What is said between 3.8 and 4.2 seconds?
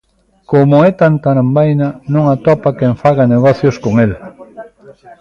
con el.